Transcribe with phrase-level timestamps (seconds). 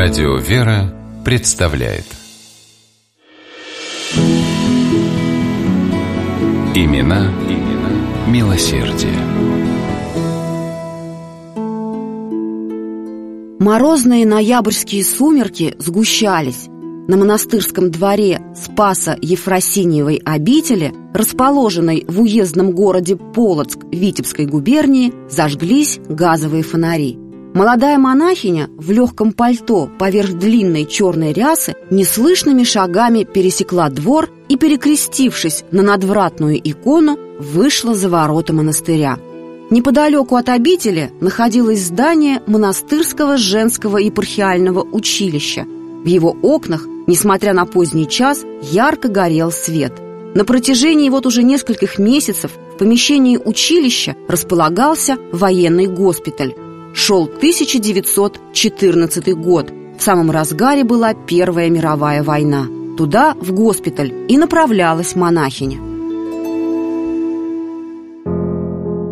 [0.00, 2.04] Радио «Вера» представляет
[6.72, 9.18] Имена, имена милосердие.
[13.58, 16.68] Морозные ноябрьские сумерки сгущались.
[17.08, 26.62] На монастырском дворе Спаса Ефросиньевой обители, расположенной в уездном городе Полоцк Витебской губернии, зажглись газовые
[26.62, 27.18] фонари–
[27.58, 35.64] Молодая монахиня в легком пальто поверх длинной черной рясы неслышными шагами пересекла двор и, перекрестившись
[35.72, 39.18] на надвратную икону, вышла за ворота монастыря.
[39.70, 45.64] Неподалеку от обители находилось здание монастырского женского епархиального училища.
[45.64, 49.94] В его окнах, несмотря на поздний час, ярко горел свет.
[50.32, 56.54] На протяжении вот уже нескольких месяцев в помещении училища располагался военный госпиталь,
[57.00, 59.70] Шел 1914 год.
[59.96, 62.66] В самом разгаре была Первая мировая война.
[62.96, 65.78] Туда, в госпиталь, и направлялась монахиня.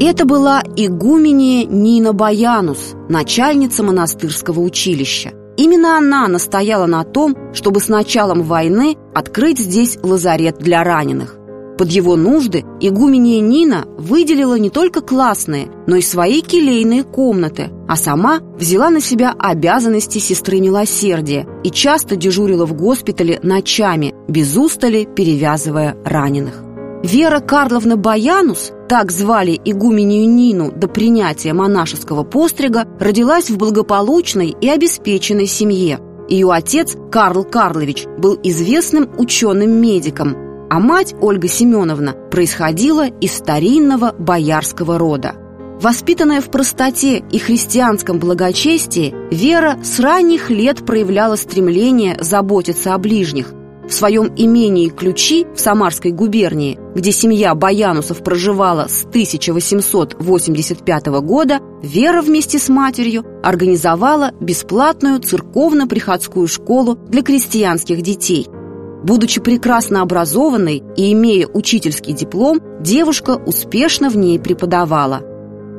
[0.00, 5.34] Это была игумения Нина Баянус, начальница монастырского училища.
[5.58, 11.36] Именно она настояла на том, чтобы с началом войны открыть здесь лазарет для раненых.
[11.76, 17.96] Под его нужды игуменья Нина выделила не только классные, но и свои келейные комнаты, а
[17.96, 25.04] сама взяла на себя обязанности сестры милосердия и часто дежурила в госпитале ночами, без устали
[25.16, 26.62] перевязывая раненых.
[27.02, 34.68] Вера Карловна Баянус, так звали игуменью Нину до принятия монашеского пострига, родилась в благополучной и
[34.68, 35.98] обеспеченной семье.
[36.28, 40.43] Ее отец, Карл Карлович, был известным ученым-медиком,
[40.74, 45.36] а мать Ольга Семеновна происходила из старинного боярского рода.
[45.80, 53.52] Воспитанная в простоте и христианском благочестии, Вера с ранних лет проявляла стремление заботиться о ближних.
[53.88, 62.20] В своем имении Ключи в Самарской губернии, где семья Баянусов проживала с 1885 года, Вера
[62.20, 68.48] вместе с матерью организовала бесплатную церковно-приходскую школу для крестьянских детей–
[69.04, 75.20] Будучи прекрасно образованной и имея учительский диплом, девушка успешно в ней преподавала.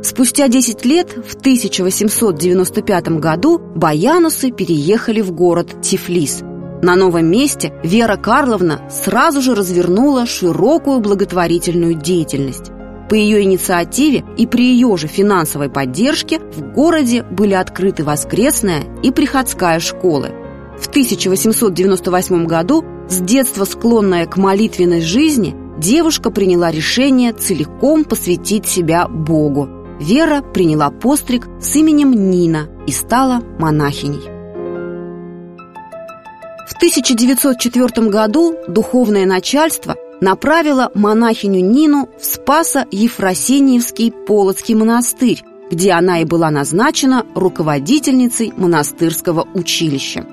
[0.03, 6.43] Спустя 10 лет, в 1895 году, баянусы переехали в город Тифлис.
[6.83, 12.71] На новом месте Вера Карловна сразу же развернула широкую благотворительную деятельность.
[13.09, 19.09] По ее инициативе и при ее же финансовой поддержке в городе были открыты воскресная и
[19.09, 20.44] приходская школы.
[20.79, 29.07] В 1898 году с детства склонная к молитвенной жизни, девушка приняла решение целиком посвятить себя
[29.07, 29.69] Богу.
[29.99, 34.23] Вера приняла постриг с именем Нина и стала монахиней.
[36.67, 46.25] В 1904 году духовное начальство направило монахиню Нину в Спасо-Ефросиньевский Полоцкий монастырь, где она и
[46.25, 50.25] была назначена руководительницей монастырского училища.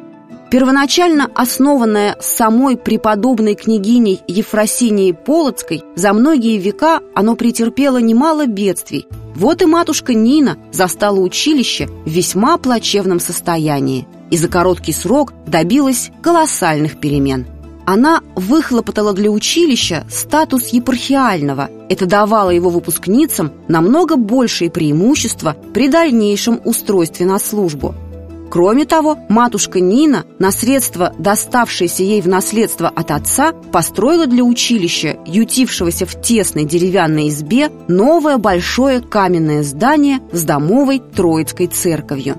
[0.53, 9.07] Первоначально основанная самой преподобной княгиней Ефросинией Полоцкой, за многие века оно претерпело немало бедствий.
[9.35, 16.11] Вот и матушка Нина застала училище в весьма плачевном состоянии и за короткий срок добилась
[16.21, 17.47] колоссальных перемен.
[17.87, 21.71] Она выхлопотала для училища статус епархиального.
[21.89, 27.95] Это давало его выпускницам намного большие преимущества при дальнейшем устройстве на службу–
[28.53, 35.17] Кроме того, матушка Нина на средства, доставшиеся ей в наследство от отца, построила для училища,
[35.25, 42.37] ютившегося в тесной деревянной избе, новое большое каменное здание с домовой Троицкой церковью.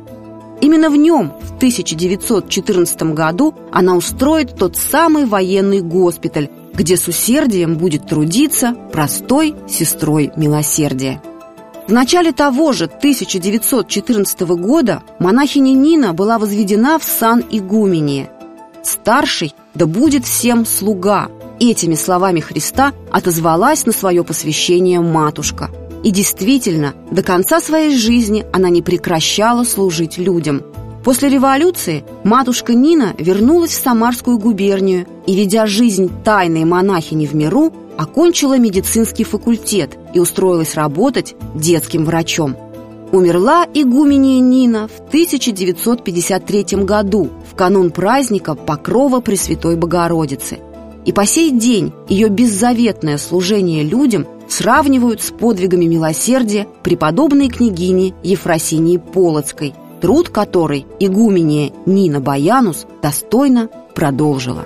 [0.61, 7.75] Именно в нем в 1914 году она устроит тот самый военный госпиталь, где с усердием
[7.75, 11.23] будет трудиться простой сестрой милосердия.
[11.85, 18.29] В начале того же 1914 года монахиня Нина была возведена в сан игумени.
[18.83, 21.27] «Старший да будет всем слуга».
[21.59, 25.69] Этими словами Христа отозвалась на свое посвящение матушка.
[26.05, 30.63] И действительно, до конца своей жизни она не прекращала служить людям.
[31.03, 37.73] После революции матушка Нина вернулась в Самарскую губернию и, ведя жизнь тайной монахини в миру,
[37.97, 42.55] окончила медицинский факультет и устроилась работать детским врачом.
[43.11, 50.59] Умерла игуменья Нина в 1953 году, в канун праздника Покрова Пресвятой Богородицы.
[51.05, 58.97] И по сей день ее беззаветное служение людям сравнивают с подвигами милосердия преподобной княгини Ефросинии
[58.97, 64.65] Полоцкой, труд который игумения Нина Баянус достойно продолжила.